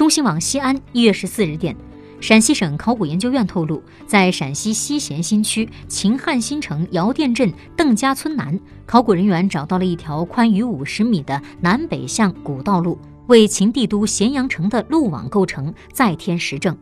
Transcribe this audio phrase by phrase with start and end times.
[0.00, 1.76] 中新网西安一月十四日电，
[2.22, 16.74] 陕西省考古研究院透露，在陕西西咸新区秦汉新城姚店镇邓家村南，考古人员找到了一条宽逾五十米的南北向古道路，为秦帝都咸阳城的路网构成再添实证。